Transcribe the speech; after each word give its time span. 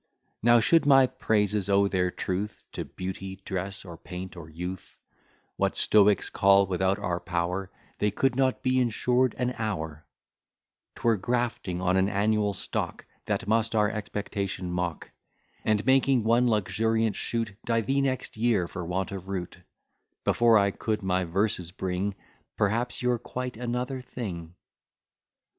Now, 0.41 0.59
should 0.59 0.87
my 0.87 1.05
praises 1.05 1.69
owe 1.69 1.87
their 1.87 2.09
truth 2.09 2.63
To 2.71 2.83
beauty, 2.85 3.35
dress, 3.45 3.85
or 3.85 3.97
paint, 3.97 4.35
or 4.35 4.49
youth, 4.49 4.97
What 5.57 5.77
stoics 5.77 6.31
call 6.31 6.65
without 6.65 6.97
our 6.97 7.19
power, 7.19 7.69
They 7.99 8.09
could 8.09 8.35
not 8.35 8.63
be 8.63 8.79
ensured 8.79 9.35
an 9.37 9.53
hour; 9.59 10.07
'Twere 10.95 11.17
grafting 11.17 11.81
on 11.81 11.97
an 11.97 12.09
annual 12.09 12.55
stock, 12.55 13.05
That 13.27 13.47
must 13.47 13.75
our 13.75 13.91
expectation 13.91 14.71
mock, 14.71 15.11
And, 15.63 15.85
making 15.85 16.23
one 16.23 16.47
luxuriant 16.49 17.15
shoot, 17.15 17.55
Die 17.63 17.81
the 17.81 18.01
next 18.01 18.35
year 18.35 18.67
for 18.67 18.83
want 18.83 19.11
of 19.11 19.27
root: 19.29 19.59
Before 20.23 20.57
I 20.57 20.71
could 20.71 21.03
my 21.03 21.25
verses 21.25 21.71
bring, 21.71 22.15
Perhaps 22.57 23.03
you're 23.03 23.19
quite 23.19 23.55
another 23.55 24.01
thing. 24.01 24.55